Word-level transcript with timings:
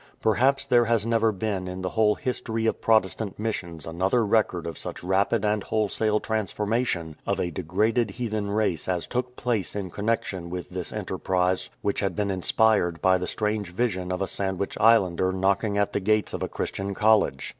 Perhaps 0.19 0.65
there 0.65 0.85
has 0.85 1.05
never 1.05 1.31
been 1.31 1.67
in 1.67 1.83
the 1.83 1.89
whole 1.91 2.15
history 2.15 2.65
of 2.65 2.81
Protestant 2.81 3.37
missions 3.37 3.85
another 3.85 4.25
record 4.25 4.65
of 4.65 4.75
such 4.75 5.03
rapid 5.03 5.45
and 5.45 5.61
wholesale 5.63 6.19
transformation 6.19 7.17
of 7.27 7.39
a 7.39 7.51
degraded 7.51 8.09
heathen 8.09 8.49
race 8.49 8.87
as 8.89 9.05
took 9.05 9.35
place 9.35 9.75
in 9.75 9.91
connexion 9.91 10.49
with 10.49 10.71
this 10.71 10.91
enterprise 10.91 11.69
which 11.83 11.99
had 11.99 12.15
been 12.15 12.31
inspired 12.31 12.99
by 12.99 13.19
the 13.19 13.27
strange 13.27 13.69
vision 13.69 14.11
of 14.11 14.23
a 14.23 14.27
Sandwich 14.27 14.75
Islander 14.79 15.31
knocking 15.31 15.77
at 15.77 15.93
the 15.93 15.99
gates 15.99 16.33
of 16.33 16.41
a 16.41 16.49
Christian 16.49 16.95
college. 16.95 17.49